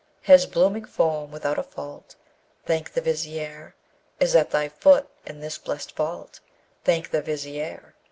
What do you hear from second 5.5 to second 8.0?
blest vault: Thank the Vizier!